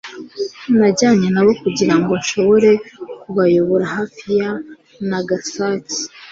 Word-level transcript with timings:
Najyanye 0.77 1.27
nabo 1.31 1.51
kugirango 1.61 2.11
nshobore 2.21 2.69
kubayobora 3.21 3.85
hafi 3.95 4.25
ya 4.39 4.51
Nagasaki. 5.07 5.99